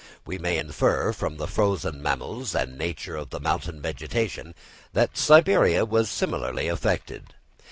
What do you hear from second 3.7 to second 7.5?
vegetation, that Siberia was similarly affected.